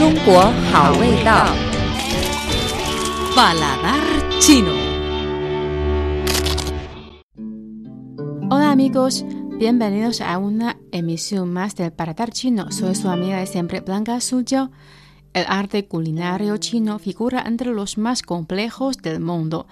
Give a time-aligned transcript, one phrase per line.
[0.00, 0.40] 中国
[0.72, 1.46] 好味道。
[3.34, 4.02] Paladar
[4.40, 4.72] chino.
[8.50, 9.24] Hola amigos,
[9.58, 12.70] bienvenidos a una emisión más del Paladar chino.
[12.70, 14.70] Soy su amiga de siempre Blanca Suzhou.
[15.34, 19.66] El arte culinario chino figura entre los más complejos del mundo.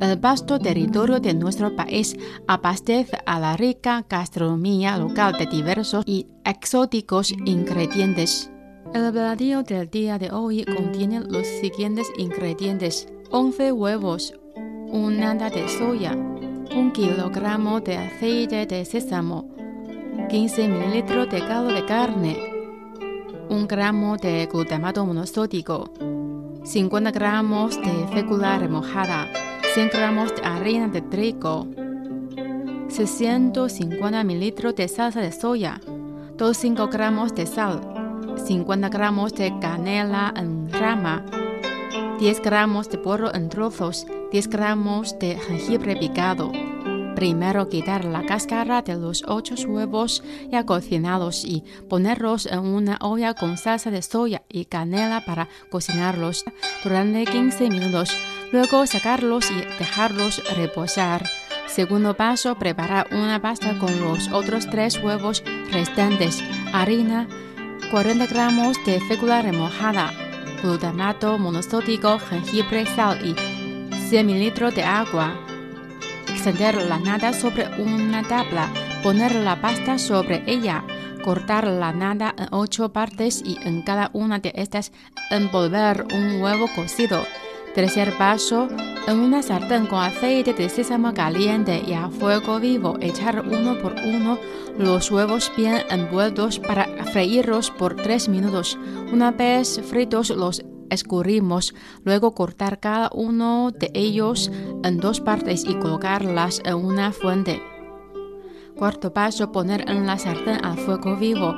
[0.00, 2.16] El vasto territorio de nuestro país
[2.48, 8.50] abastece a la rica gastronomía local de diversos y exóticos ingredientes.
[8.95, 15.67] El platillo del día de hoy contiene los siguientes ingredientes: 11 huevos, un nata de
[15.67, 19.49] soya, un kilogramo de aceite de sésamo,
[20.29, 22.37] 15 mililitros de caldo de carne,
[23.49, 25.91] un gramo de glutamato monosódico,
[26.63, 29.27] 50 gramos de fécula remojada,
[29.73, 31.67] 100 gramos de harina de trigo,
[32.87, 35.81] 650 mililitros de salsa de soya,
[36.37, 37.94] 25 gramos de sal,
[38.37, 41.25] 50 gramos de canela en rama,
[42.19, 46.51] 10 gramos de porro en trozos, 10 gramos de jengibre picado.
[47.15, 53.33] Primero quitar la cáscara de los 8 huevos ya cocinados y ponerlos en una olla
[53.33, 56.43] con salsa de soya y canela para cocinarlos
[56.83, 58.15] durante 15 minutos.
[58.51, 61.25] Luego sacarlos y dejarlos reposar.
[61.67, 67.27] Segundo paso, preparar una pasta con los otros 3 huevos restantes, harina,
[67.95, 70.11] 40 gramos de fécula remojada,
[70.61, 73.33] glutamato monosódico, jengibre, sal y
[74.09, 75.33] 100 mililitros de agua.
[76.27, 78.69] Extender la nata sobre una tabla,
[79.01, 80.83] poner la pasta sobre ella,
[81.23, 84.91] cortar la nata en 8 partes y en cada una de estas
[85.31, 87.23] envolver un huevo cocido.
[87.75, 88.67] Tercer paso,
[89.07, 93.93] en una sartén con aceite de sésamo caliente y a fuego vivo, echar uno por
[93.93, 94.39] uno
[94.77, 98.77] los huevos bien envueltos para freírlos por 3 minutos.
[99.11, 104.51] Una vez fritos los escurrimos, luego cortar cada uno de ellos
[104.83, 107.61] en dos partes y colocarlas en una fuente.
[108.75, 111.55] Cuarto paso, poner en la sartén a fuego vivo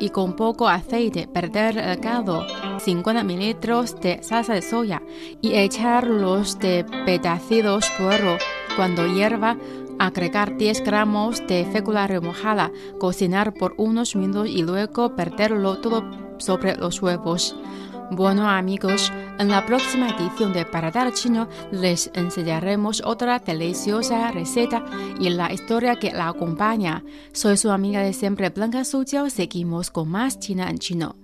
[0.00, 2.44] y con poco aceite, perder el caldo,
[2.80, 5.02] 50 mililitros de salsa de soya
[5.40, 8.38] y echar los de pedacidos puerro.
[8.76, 9.56] Cuando hierva,
[9.98, 16.02] agregar 10 gramos de fécula remojada, cocinar por unos minutos y luego perderlo todo
[16.38, 17.54] sobre los huevos.
[18.12, 24.84] Bueno amigos, en la próxima edición de Paradar Chino les enseñaremos otra deliciosa receta
[25.20, 27.04] y la historia que la acompaña.
[27.32, 31.14] Soy su amiga de siempre Blanca Suzhou, seguimos con más China en chino.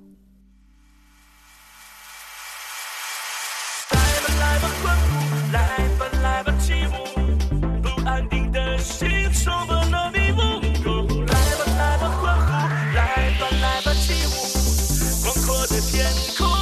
[15.97, 16.56] 来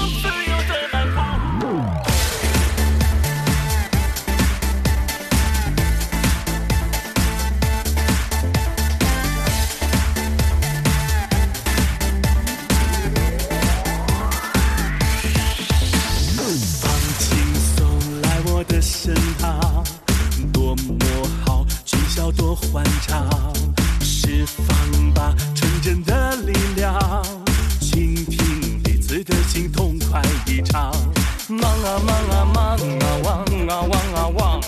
[31.98, 34.60] 忙啊忙啊，望啊望啊望，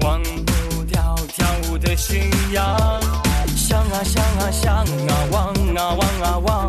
[0.00, 2.64] 忘不掉跳舞的信仰。
[3.56, 4.84] 想啊想啊想啊，
[5.30, 6.68] 忘啊忘啊忘，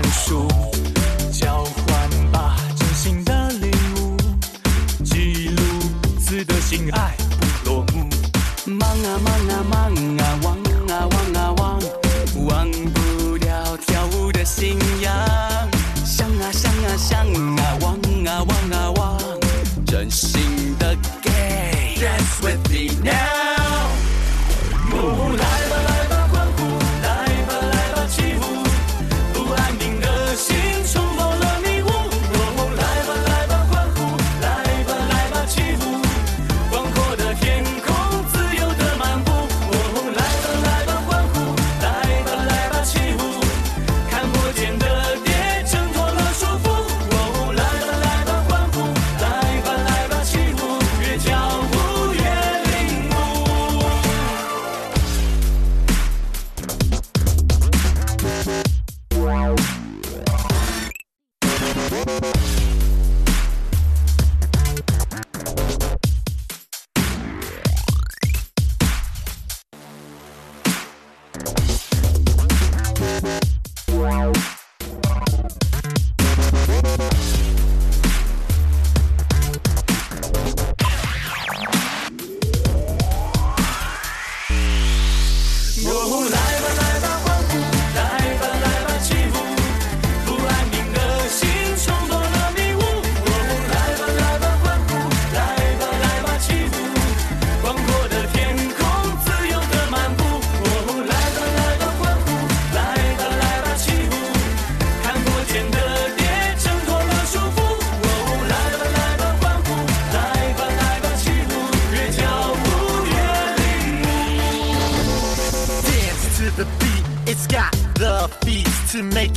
[0.00, 0.48] 身体阐述，
[1.32, 4.16] 交换吧真心的礼物，
[5.04, 5.62] 记录
[6.02, 7.19] 彼此的心爱。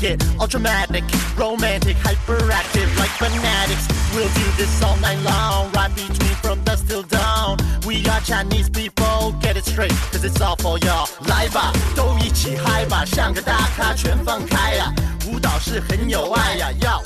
[0.03, 1.05] get ultramatic,
[1.37, 3.87] romantic, hyperactive like fanatics.
[4.13, 7.59] We'll do this all night long, right between from dusk till dawn.
[7.87, 11.09] We are Chinese people, get it straight, cause it's all for y'all.
[11.29, 14.93] 来吧，都一起嗨吧，像个大咖全放开呀、
[15.27, 17.01] 舞蹈是很有爱呀、要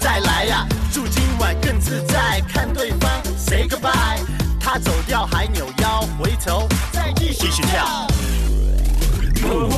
[0.00, 4.20] 再来呀、祝今晚更自在，看对方 say goodbye，
[4.60, 7.84] 他走掉还扭腰，回头再继续跳。
[7.84, 8.06] 哦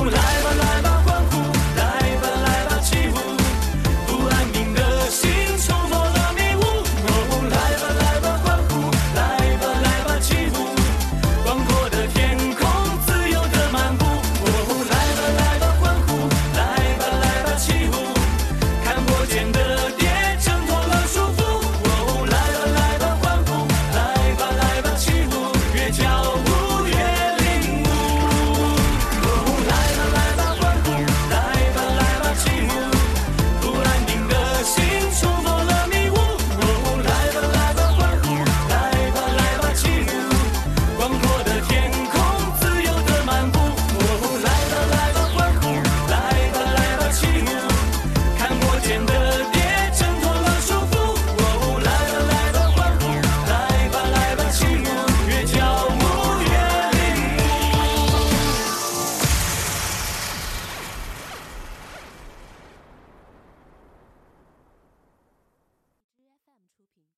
[0.05, 0.48] 来吧来吧，